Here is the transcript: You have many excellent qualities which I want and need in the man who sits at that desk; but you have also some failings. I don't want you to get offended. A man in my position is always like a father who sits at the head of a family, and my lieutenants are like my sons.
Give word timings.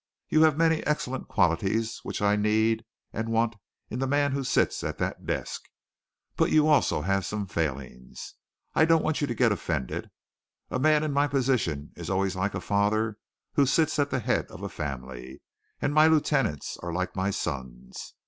You 0.29 0.41
have 0.45 0.57
many 0.57 0.83
excellent 0.87 1.27
qualities 1.27 1.99
which 2.01 2.23
I 2.23 2.31
want 2.31 2.85
and 3.13 3.27
need 3.29 3.55
in 3.91 3.99
the 3.99 4.07
man 4.07 4.31
who 4.31 4.43
sits 4.43 4.83
at 4.83 4.97
that 4.97 5.27
desk; 5.27 5.61
but 6.35 6.49
you 6.49 6.63
have 6.63 6.71
also 6.71 7.19
some 7.21 7.45
failings. 7.45 8.33
I 8.73 8.85
don't 8.85 9.03
want 9.03 9.21
you 9.21 9.27
to 9.27 9.35
get 9.35 9.51
offended. 9.51 10.09
A 10.71 10.79
man 10.79 11.03
in 11.03 11.13
my 11.13 11.27
position 11.27 11.91
is 11.95 12.09
always 12.09 12.35
like 12.35 12.55
a 12.55 12.61
father 12.61 13.19
who 13.53 13.67
sits 13.67 13.99
at 13.99 14.09
the 14.09 14.17
head 14.17 14.47
of 14.47 14.63
a 14.63 14.69
family, 14.69 15.43
and 15.79 15.93
my 15.93 16.07
lieutenants 16.07 16.77
are 16.81 16.91
like 16.91 17.15
my 17.15 17.29
sons. 17.29 18.15